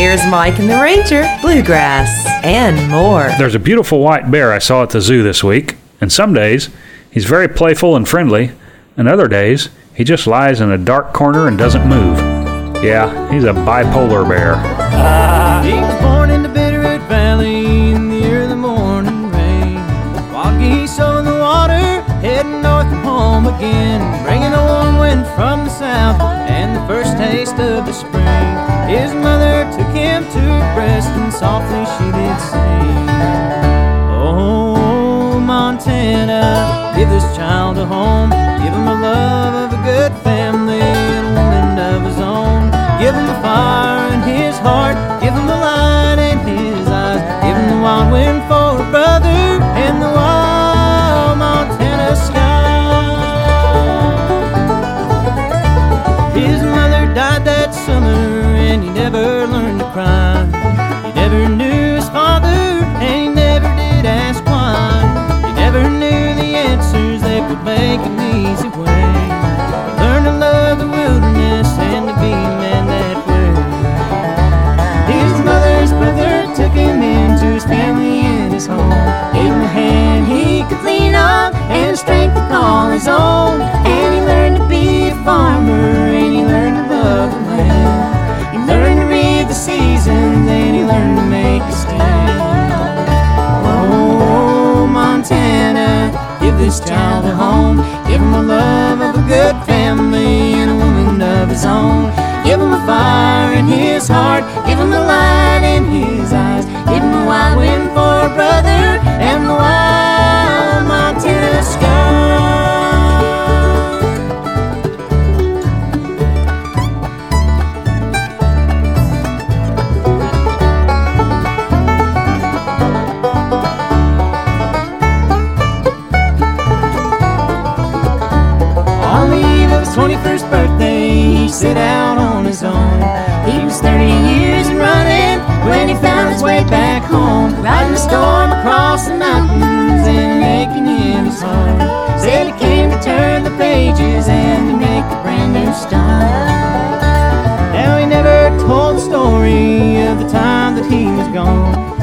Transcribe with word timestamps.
Here's 0.00 0.26
Mike 0.28 0.58
and 0.58 0.70
the 0.70 0.80
Ranger, 0.80 1.28
Bluegrass, 1.42 2.24
and 2.42 2.90
more. 2.90 3.28
There's 3.36 3.54
a 3.54 3.58
beautiful 3.58 4.00
white 4.00 4.30
bear 4.30 4.50
I 4.50 4.58
saw 4.58 4.82
at 4.82 4.88
the 4.88 5.00
zoo 5.02 5.22
this 5.22 5.44
week, 5.44 5.76
and 6.00 6.10
some 6.10 6.32
days 6.32 6.70
he's 7.10 7.26
very 7.26 7.48
playful 7.48 7.94
and 7.94 8.08
friendly, 8.08 8.52
and 8.96 9.06
other 9.06 9.28
days 9.28 9.68
he 9.94 10.02
just 10.02 10.26
lies 10.26 10.62
in 10.62 10.70
a 10.70 10.78
dark 10.78 11.12
corner 11.12 11.48
and 11.48 11.58
doesn't 11.58 11.86
move. 11.86 12.18
Yeah, 12.82 13.30
he's 13.30 13.44
a 13.44 13.52
bipolar 13.52 14.26
bear. 14.26 14.56
He 15.62 15.74
was 15.74 16.00
born 16.00 16.30
in 16.30 16.44
the 16.44 16.48
Bitterroot 16.48 17.06
Valley 17.06 17.90
in 17.92 18.08
the 18.08 18.24
early 18.32 18.54
morning 18.54 19.30
rain. 19.30 19.74
Wild 20.32 20.58
geese 20.58 20.98
over 20.98 21.20
the 21.30 21.38
water, 21.38 22.00
heading 22.22 22.62
north 22.62 22.86
home 23.04 23.46
again. 23.48 24.24
Bringing 24.24 24.49
a 25.10 25.16
wind 25.16 25.26
from 25.34 25.64
the 25.64 25.70
south 25.70 26.20
and 26.20 26.76
the 26.76 26.86
first 26.86 27.16
taste 27.16 27.54
of 27.54 27.86
the 27.86 27.92
spring. 27.92 28.48
His 28.88 29.12
mother 29.14 29.64
took 29.76 29.92
him 29.94 30.24
to 30.24 30.40
her 30.40 30.74
breast 30.74 31.08
and 31.08 31.32
softly 31.32 31.84
she 31.96 32.06
did 32.12 32.38
sing. 32.50 33.08
Oh, 34.22 35.40
Montana, 35.40 36.92
give 36.96 37.08
this 37.08 37.24
child 37.36 37.78
a 37.78 37.86
home. 37.86 38.30
Give 38.62 38.72
him 38.72 38.84
the 38.84 38.94
love 38.94 39.72
of 39.72 39.78
a 39.78 39.82
good 39.82 40.12
family 40.22 40.49
make 67.76 68.19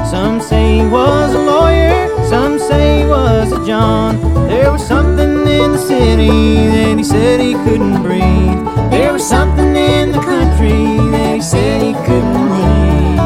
Some 0.09 0.39
say 0.39 0.77
he 0.77 0.87
was 0.87 1.33
a 1.33 1.39
lawyer, 1.39 2.07
some 2.29 2.57
say 2.57 3.01
he 3.01 3.05
was 3.05 3.51
a 3.51 3.65
John. 3.65 4.15
There 4.47 4.71
was 4.71 4.87
something 4.87 5.45
in 5.45 5.73
the 5.73 5.77
city 5.77 6.29
that 6.67 6.97
he 6.97 7.03
said 7.03 7.41
he 7.41 7.55
couldn't 7.65 8.01
breathe. 8.03 8.63
There 8.89 9.11
was 9.11 9.27
something 9.27 9.75
in 9.75 10.13
the 10.13 10.21
country 10.21 10.95
that 11.11 11.35
he 11.35 11.41
said 11.41 11.81
he 11.81 11.91
couldn't 12.07 12.41
leave. 12.55 13.19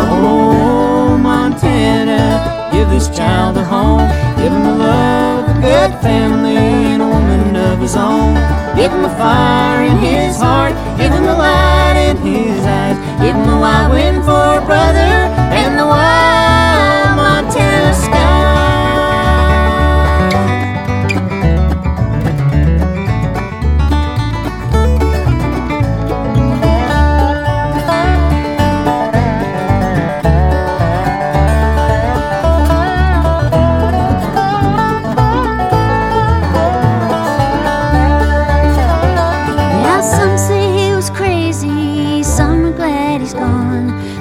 Oh, 0.00 1.18
Montana, 1.20 2.70
give 2.72 2.88
this 2.88 3.14
child 3.14 3.58
a 3.58 3.64
home. 3.64 4.08
Give 4.40 4.52
him 4.52 4.62
the 4.64 4.76
love 4.76 5.56
a 5.58 5.60
good 5.60 5.92
family 6.00 6.56
and 6.56 7.02
a 7.02 7.06
woman 7.06 7.54
of 7.54 7.80
his 7.80 7.96
own. 7.96 8.32
Give 8.76 8.90
him 8.90 9.04
a 9.04 9.14
fire 9.18 9.84
in 9.84 9.98
his 9.98 10.38
heart. 10.38 10.72
Give 10.96 11.12
him 11.12 11.24
the 11.24 11.36
light 11.36 11.96
in 12.08 12.16
his 12.16 12.64
eyes. 12.64 12.96
Give 13.20 13.36
him 13.36 13.48
a 13.50 13.60
wild 13.60 13.92
wind 13.92 14.24
for 14.24 14.56
a 14.56 14.64
brother 14.64 15.45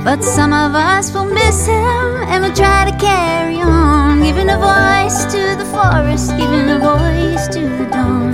But 0.06 0.24
some 0.24 0.54
of 0.54 0.76
us 0.76 1.12
will 1.14 1.25
miss 1.46 1.68
him 1.68 2.16
and 2.32 2.44
will 2.44 2.54
try 2.54 2.90
to 2.90 2.98
carry 2.98 3.62
on. 3.62 4.22
Giving 4.22 4.50
a 4.50 4.58
voice 4.58 5.26
to 5.34 5.42
the 5.62 5.68
forest, 5.76 6.32
giving 6.38 6.70
a 6.70 6.80
voice 6.80 7.48
to 7.56 7.62
the 7.80 7.86
dawn, 7.92 8.34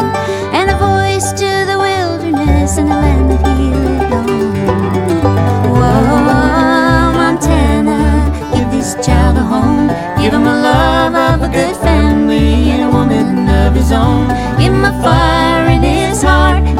and 0.57 0.69
a 0.71 0.77
voice 0.77 1.31
to 1.33 1.49
the 1.69 1.77
wilderness 1.77 2.77
and 2.77 2.87
the 2.89 2.95
land 2.95 3.31
that 3.31 3.43
he 3.59 3.67
lived 3.87 4.13
on. 4.13 4.27
Whoa, 5.75 7.11
Montana, 7.19 8.01
give 8.55 8.69
this 8.71 8.95
child 9.05 9.37
a 9.37 9.43
home. 9.43 9.87
Give 10.21 10.33
him 10.33 10.47
a 10.55 10.57
love 10.69 11.15
of 11.15 11.49
a 11.49 11.51
good 11.51 11.75
family 11.77 12.71
and 12.71 12.83
a 12.83 12.91
woman 12.97 13.49
of 13.49 13.75
his 13.75 13.91
own. 13.91 14.27
Give 14.59 14.73
him 14.73 14.85
a 14.85 14.95
fire 15.03 15.67
in 15.75 15.83
his 15.83 16.21
heart. 16.23 16.70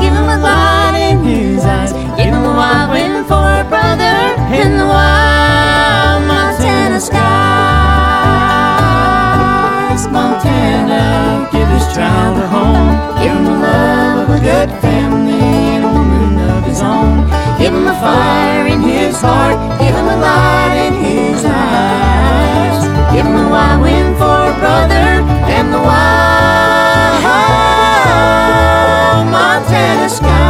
Heart. 19.22 19.58
Give 19.80 19.96
him 19.96 20.06
a 20.06 20.18
light 20.18 20.88
in 20.88 20.94
his 21.04 21.46
eyes. 21.46 22.84
Give 23.14 23.26
him 23.26 23.36
a 23.36 23.50
wild 23.50 23.82
wind 23.82 24.18
for 24.18 24.26
a 24.26 24.54
brother 24.60 25.22
and 25.52 25.74
the 25.74 25.80
wild 25.80 26.22
Montana 29.32 30.10
skies. 30.10 30.42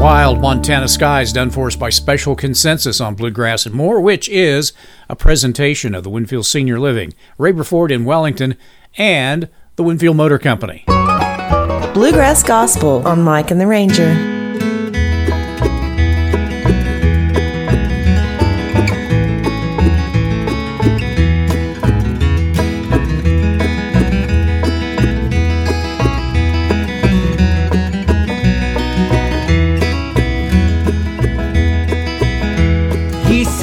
Wild 0.00 0.40
Montana 0.40 0.88
Skies 0.88 1.32
done 1.32 1.50
for 1.50 1.66
us 1.68 1.76
by 1.76 1.88
Special 1.88 2.36
Consensus 2.36 3.00
on 3.00 3.14
Bluegrass 3.14 3.64
and 3.64 3.74
More, 3.74 4.00
which 4.00 4.28
is 4.28 4.72
a 5.08 5.16
presentation 5.16 5.94
of 5.94 6.04
the 6.04 6.10
Winfield 6.10 6.44
Senior 6.44 6.78
Living, 6.78 7.14
Raberford 7.38 7.90
in 7.90 8.04
Wellington, 8.04 8.56
and 8.98 9.48
the 9.76 9.82
Winfield 9.82 10.16
Motor 10.16 10.38
Company. 10.38 10.84
Bluegrass 11.94 12.42
Gospel 12.42 13.06
on 13.06 13.22
Mike 13.22 13.50
and 13.50 13.60
the 13.60 13.66
Ranger. 13.66 14.33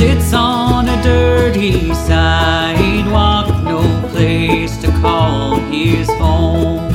sits 0.02 0.34
on 0.34 0.90
a 0.90 1.00
dirty 1.04 1.94
sidewalk, 1.94 3.48
no 3.64 3.82
place 4.10 4.76
to 4.78 4.88
call 5.00 5.60
his 5.70 6.10
home. 6.14 6.92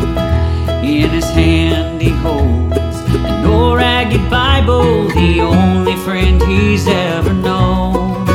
In 0.83 1.11
his 1.11 1.25
hand 1.27 2.03
he 2.03 2.09
holds 2.09 2.99
an 3.15 3.45
old 3.45 3.77
ragged 3.77 4.29
Bible, 4.29 5.07
the 5.11 5.41
only 5.41 5.95
friend 6.05 6.43
he's 6.43 6.89
ever 6.89 7.33
known. 7.33 8.27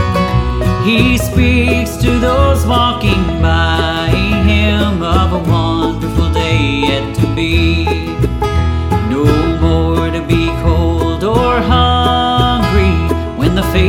He 0.85 1.17
speaks 1.17 1.97
to 1.97 2.17
those 2.19 2.65
walking 2.65 3.41
by. 3.41 3.70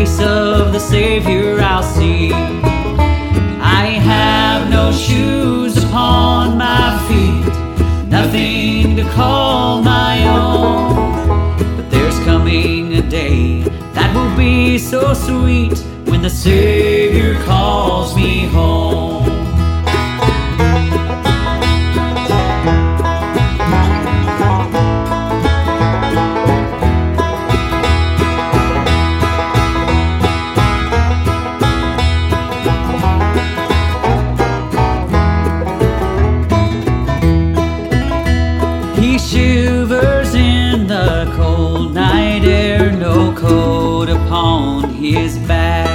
Face 0.02 0.20
of 0.20 0.72
the 0.72 0.81
Savior 0.81 1.60
I'll 1.60 1.82
see. 1.82 2.32
I 2.32 3.84
have 4.10 4.69
no 4.69 4.90
shoes 4.90 5.76
upon 5.84 6.58
my 6.58 6.88
feet, 7.06 7.54
nothing 8.08 8.96
to 8.96 9.04
call 9.10 9.81
my 9.81 10.14
own. 10.26 11.56
But 11.76 11.88
there's 11.90 12.19
coming 12.25 12.94
a 12.94 13.02
day 13.02 13.62
that 13.96 14.10
will 14.16 14.37
be 14.37 14.76
so 14.76 15.14
sweet 15.14 15.78
when 16.10 16.20
the 16.20 16.31
Savior 16.31 17.40
calls 17.44 18.16
me 18.16 18.21
He 39.02 39.19
shivers 39.19 40.32
in 40.32 40.87
the 40.87 41.28
cold 41.34 41.93
night 41.93 42.44
air, 42.44 42.93
no 42.93 43.34
coat 43.34 44.08
upon 44.08 44.90
his 44.90 45.40
back. 45.40 45.91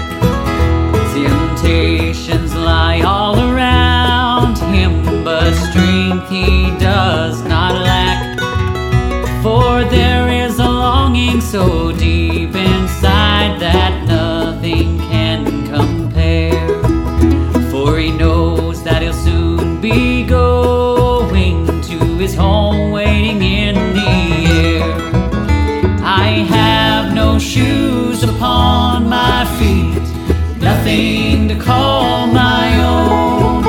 I 26.19 26.29
have 26.57 27.13
no 27.13 27.37
shoes 27.37 28.23
upon 28.23 29.07
my 29.07 29.45
feet, 29.59 30.01
nothing 30.59 31.47
to 31.47 31.55
call 31.55 32.25
my 32.25 32.65
own. 32.83 33.61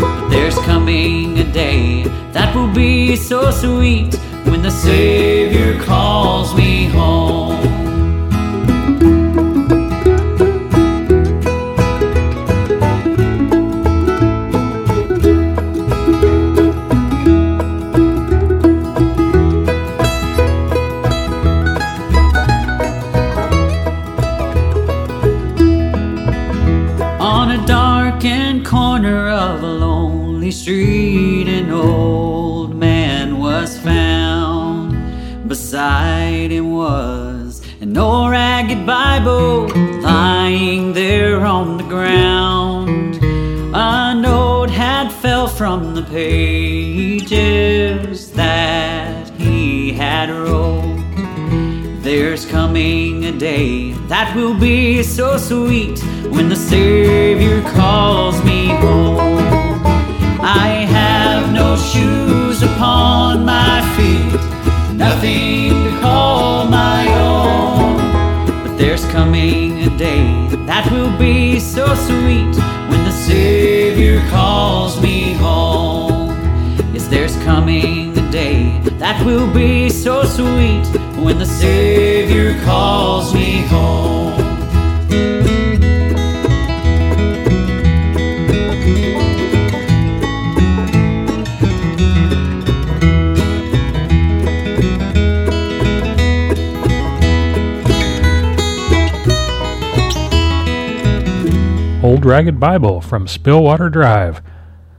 But 0.00 0.28
there's 0.28 0.56
coming 0.60 1.36
a 1.40 1.44
day 1.52 2.04
that 2.32 2.54
will 2.54 2.72
be 2.72 3.16
so 3.16 3.50
sweet 3.50 4.14
when 4.44 4.62
the 4.62 4.70
Savior 4.70 5.82
calls 5.82 6.54
me 6.54 6.86
home. 6.86 7.25
Of 29.56 29.62
a 29.62 29.66
lonely 29.66 30.50
street, 30.50 31.48
an 31.48 31.70
old 31.70 32.76
man 32.76 33.38
was 33.38 33.78
found. 33.78 35.48
Beside 35.48 36.50
him 36.50 36.72
was 36.74 37.62
an 37.80 37.96
old 37.96 38.32
ragged 38.32 38.84
Bible 38.84 39.68
lying 40.02 40.92
there 40.92 41.40
on 41.46 41.78
the 41.78 41.84
ground. 41.84 43.18
A 43.74 44.14
note 44.14 44.68
had 44.68 45.10
fell 45.10 45.48
from 45.48 45.94
the 45.94 46.02
pages 46.02 47.10
that 48.32 49.30
he 49.38 49.94
had 49.94 50.28
wrote. 50.28 51.02
There's 52.02 52.44
coming 52.44 53.24
a 53.24 53.32
day 53.32 53.92
that 54.08 54.36
will 54.36 54.58
be 54.58 55.02
so 55.02 55.38
sweet 55.38 55.98
when 56.28 56.50
the 56.50 56.56
Savior 56.56 57.62
calls 57.72 58.44
me 58.44 58.66
home. 58.66 59.35
So 71.66 71.94
sweet 71.94 72.54
when 72.90 73.04
the 73.04 73.10
Savior 73.10 74.20
calls 74.30 75.00
me 75.00 75.34
home. 75.34 76.28
Yes, 76.94 77.08
there's 77.08 77.36
coming 77.42 78.16
a 78.16 78.30
day 78.30 78.78
that 78.98 79.24
will 79.26 79.52
be 79.52 79.90
so 79.90 80.24
sweet 80.24 80.86
when 81.16 81.38
the 81.38 81.46
Savior 81.46 82.58
calls 82.64 83.34
me 83.34 83.62
home. 83.66 84.25
Ragged 102.26 102.58
Bible 102.58 103.00
from 103.00 103.28
Spillwater 103.28 103.88
Drive. 103.88 104.42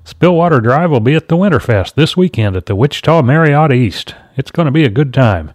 Spillwater 0.06 0.62
Drive 0.62 0.90
will 0.90 1.02
be 1.02 1.14
at 1.14 1.28
the 1.28 1.36
Winterfest 1.36 1.96
this 1.96 2.16
weekend 2.16 2.56
at 2.56 2.68
the 2.68 2.76
Wichita 2.76 3.22
Marriott 3.22 3.74
East. 3.74 4.16
It's 4.38 4.50
going 4.50 4.68
to 4.68 4.72
be 4.72 4.86
a 4.86 4.90
good 4.90 5.14
time. 5.14 5.52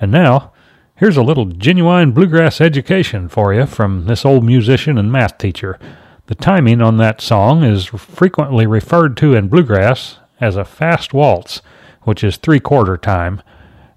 And 0.00 0.10
now, 0.10 0.52
here's 0.96 1.16
a 1.16 1.22
little 1.22 1.44
genuine 1.44 2.10
bluegrass 2.10 2.60
education 2.60 3.28
for 3.28 3.54
you 3.54 3.64
from 3.66 4.06
this 4.06 4.24
old 4.24 4.44
musician 4.44 4.98
and 4.98 5.12
math 5.12 5.38
teacher. 5.38 5.78
The 6.26 6.34
timing 6.34 6.82
on 6.82 6.96
that 6.96 7.20
song 7.20 7.62
is 7.62 7.86
frequently 7.86 8.66
referred 8.66 9.16
to 9.18 9.36
in 9.36 9.46
bluegrass 9.46 10.18
as 10.40 10.56
a 10.56 10.64
fast 10.64 11.14
waltz, 11.14 11.62
which 12.02 12.24
is 12.24 12.36
three 12.38 12.58
quarter 12.58 12.96
time. 12.96 13.40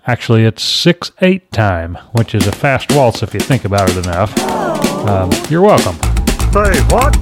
Actually, 0.05 0.46
it's 0.46 0.62
six 0.62 1.12
eight 1.22 1.51
time, 1.51 1.96
which 2.12 2.36
is 2.36 2.46
a 2.46 2.51
fast 2.51 2.91
waltz 2.91 3.24
if 3.24 3.34
you 3.34 3.39
think 3.39 3.65
about 3.65 3.89
it 3.89 3.98
enough. 4.05 4.38
Um, 5.08 5.31
you're 5.50 5.63
welcome. 5.63 6.11
Say 6.51 6.81
what? 6.89 7.15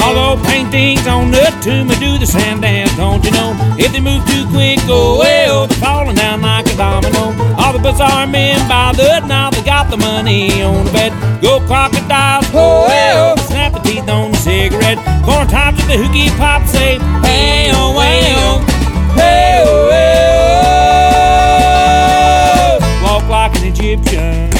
Although 0.00 0.40
paintings 0.44 1.08
on 1.08 1.32
the 1.32 1.43
tomb 1.64 1.88
do 1.88 2.18
the 2.18 2.26
sand 2.26 2.60
dance, 2.60 2.94
don't 2.94 3.24
you 3.24 3.30
know? 3.30 3.56
If 3.78 3.92
they 3.92 4.00
move 4.00 4.22
too 4.26 4.46
quick, 4.52 4.78
oh 4.84 5.18
well, 5.18 5.66
they're 5.66 5.78
falling 5.78 6.14
down 6.14 6.42
like 6.42 6.66
a 6.66 6.76
domino. 6.76 7.32
All 7.56 7.72
the 7.72 7.78
bizarre 7.78 8.26
men 8.26 8.68
by 8.68 8.92
the 8.92 9.20
now 9.26 9.48
they 9.48 9.62
got 9.62 9.88
the 9.90 9.96
money 9.96 10.62
on 10.62 10.84
the 10.84 10.92
bed. 10.92 11.12
Go 11.40 11.60
crocodiles, 11.60 12.44
oh 12.52 12.84
well, 12.86 13.38
snap 13.38 13.72
the 13.72 13.78
teeth 13.80 14.06
on 14.10 14.32
the 14.32 14.36
cigarette. 14.36 14.98
Corner 15.24 15.50
times 15.50 15.80
at 15.80 15.86
the 15.88 15.96
hooky 15.96 16.28
pop 16.36 16.68
say, 16.68 16.98
hey 17.24 17.70
oh 17.72 17.94
well, 17.96 18.60
hey 19.16 19.62
oh 19.64 19.88
well, 22.68 23.20
walk 23.20 23.26
like 23.30 23.56
an 23.56 23.64
Egyptian. 23.68 24.53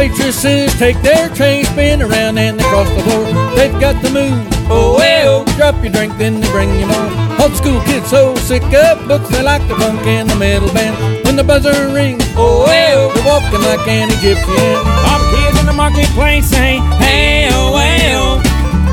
Waitresses 0.00 0.72
take 0.78 0.96
their 1.02 1.28
tray, 1.28 1.62
spin 1.64 2.00
around 2.00 2.38
and 2.38 2.58
they 2.58 2.64
cross 2.72 2.88
the 2.96 3.02
floor. 3.02 3.26
They've 3.54 3.78
got 3.78 4.00
the 4.02 4.08
move. 4.08 4.48
Oh, 4.72 4.96
well, 4.96 5.44
oh, 5.46 5.56
drop 5.58 5.76
your 5.84 5.92
drink, 5.92 6.16
then 6.16 6.40
they 6.40 6.48
bring 6.50 6.70
you 6.80 6.86
more. 6.86 7.10
Old 7.38 7.52
school 7.52 7.82
kids 7.82 8.08
so 8.08 8.34
sick 8.36 8.62
of 8.72 9.06
books, 9.06 9.28
they 9.28 9.42
like 9.42 9.60
the 9.68 9.74
funk 9.74 10.00
and 10.06 10.30
the 10.30 10.36
metal 10.36 10.72
band. 10.72 10.96
When 11.26 11.36
the 11.36 11.44
buzzer 11.44 11.92
rings, 11.92 12.24
oh, 12.34 12.64
well, 12.64 13.10
oh, 13.10 13.14
they're 13.14 13.26
walking 13.28 13.60
like 13.60 13.86
an 13.88 14.08
Egyptian. 14.16 14.76
All 15.04 15.18
the 15.20 15.36
kids 15.36 15.60
in 15.60 15.66
the 15.66 15.74
marketplace 15.74 16.48
say, 16.48 16.78
hey, 17.04 17.50
oh, 17.52 17.72
well, 17.74 18.40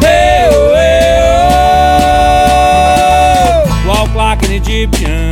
hey, 0.02 0.50
oh, 0.52 0.72
well. 0.76 1.08
Oh, 3.80 3.88
Walk 3.88 4.14
like 4.14 4.44
an 4.44 4.52
Egyptian. 4.52 5.27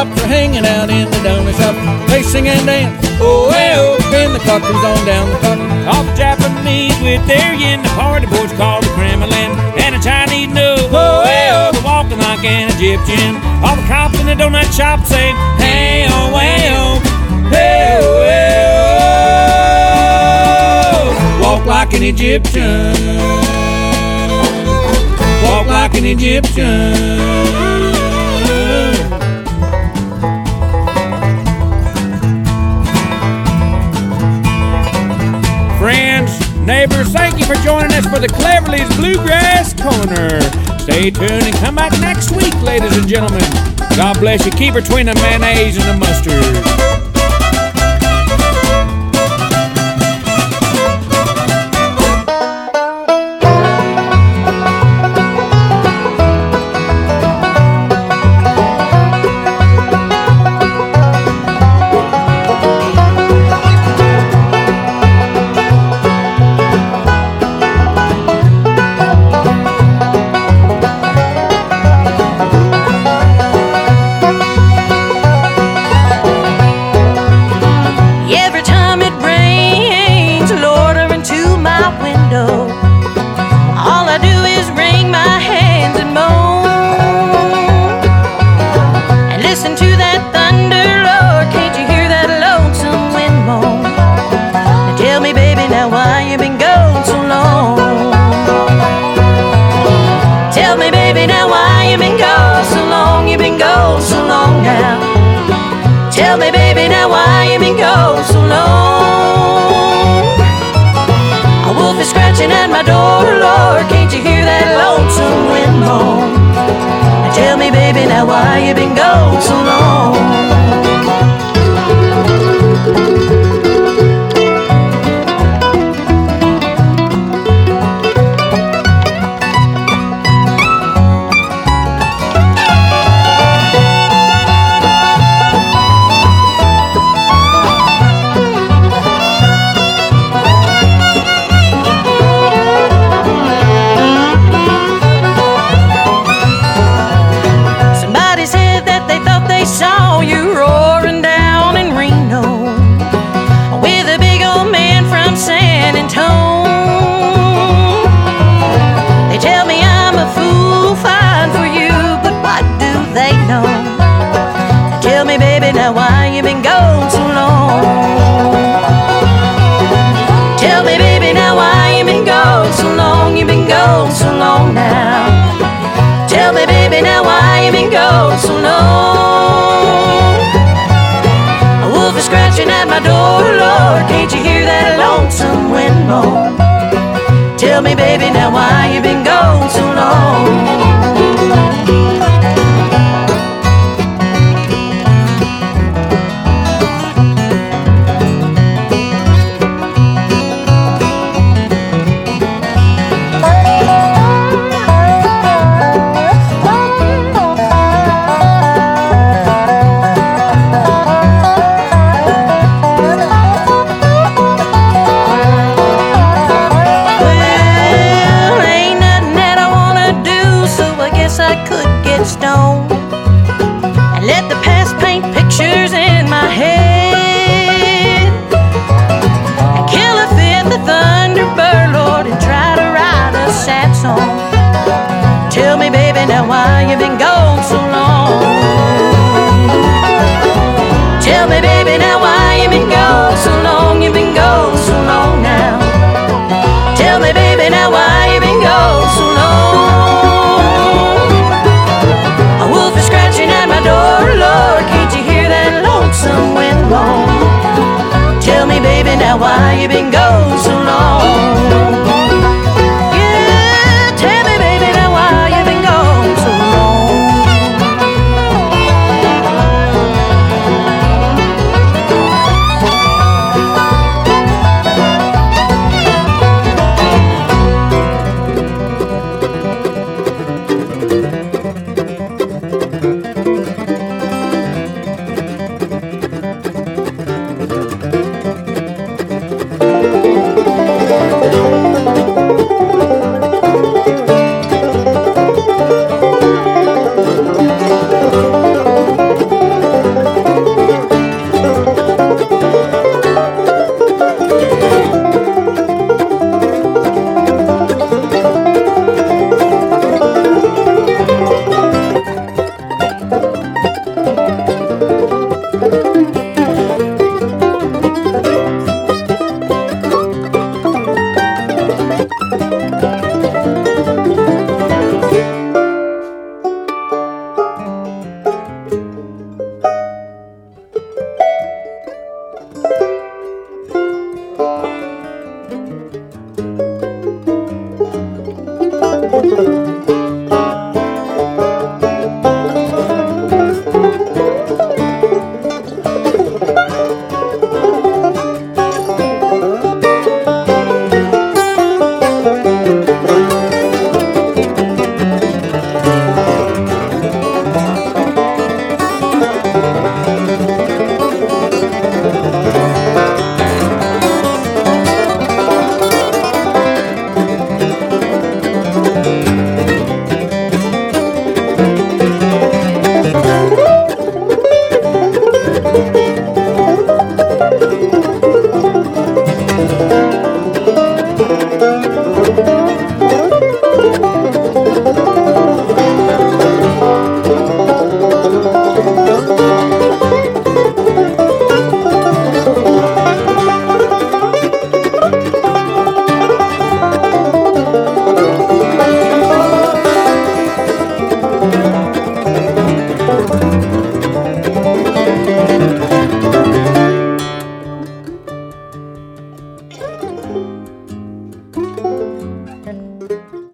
The 0.00 0.06
cops 0.08 0.22
are 0.22 0.28
hanging 0.28 0.64
out 0.64 0.88
in 0.88 1.10
the 1.10 1.16
donut 1.20 1.52
shop, 1.60 1.76
sing 2.24 2.48
and 2.48 2.64
dance. 2.64 2.96
Oh, 3.20 3.48
well, 3.48 3.96
oh, 4.00 4.10
then 4.10 4.32
the 4.32 4.38
clock 4.40 4.62
comes 4.62 4.84
on 4.84 5.04
down 5.04 5.28
the 5.28 5.36
clock. 5.44 5.58
All 5.92 6.04
the 6.04 6.14
Japanese 6.16 6.96
with 7.02 7.20
their 7.26 7.52
yen, 7.52 7.82
the 7.82 7.88
party 7.90 8.26
boys 8.26 8.52
called 8.56 8.84
the 8.84 8.88
Kremlin, 8.96 9.50
and 9.76 9.94
the 9.94 10.00
Chinese 10.00 10.48
know. 10.48 10.76
Oh, 10.88 11.22
well, 11.24 11.68
oh. 11.68 11.72
they're 11.72 11.84
walking 11.84 12.18
like 12.18 12.44
an 12.44 12.70
Egyptian. 12.72 13.36
All 13.60 13.76
the 13.76 13.84
cops 13.88 14.18
in 14.20 14.26
the 14.26 14.34
donut 14.34 14.72
shop 14.72 15.04
say, 15.04 15.32
hey, 15.60 16.06
oh, 16.08 16.32
well, 16.32 17.00
hey, 17.52 18.00
oh, 18.00 18.24
well. 18.24 18.70
Oh, 20.96 21.44
Walk 21.44 21.66
like 21.66 21.92
an 21.92 22.02
Egyptian. 22.04 22.96
Walk 25.44 25.66
like 25.66 25.94
an 25.94 26.06
Egyptian. 26.06 27.99
For 37.50 37.60
joining 37.64 37.90
us 37.94 38.06
for 38.06 38.20
the 38.20 38.28
Cleverly's 38.28 38.88
Bluegrass 38.96 39.74
Corner. 39.74 40.40
Stay 40.78 41.10
tuned 41.10 41.42
and 41.42 41.56
come 41.56 41.74
back 41.74 41.90
next 42.00 42.30
week, 42.30 42.54
ladies 42.62 42.96
and 42.96 43.08
gentlemen. 43.08 43.42
God 43.96 44.20
bless 44.20 44.46
you. 44.46 44.52
Keep 44.52 44.74
between 44.74 45.06
the 45.06 45.14
mayonnaise 45.16 45.76
and 45.76 45.88
the 45.88 45.96
mustard. 45.98 47.09
adore. 112.80 113.19